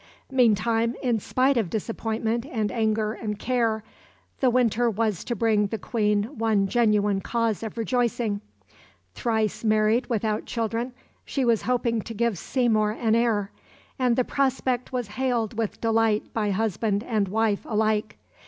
[0.31, 3.83] Meantime, in spite of disappointment and anger and care,
[4.39, 8.41] the winter was to bring the Queen one genuine cause of rejoicing.
[9.13, 10.93] Thrice married without children,
[11.23, 13.51] she was hoping to give Seymour an heir,
[13.99, 18.17] and the prospect was hailed with delight by husband and wife alike.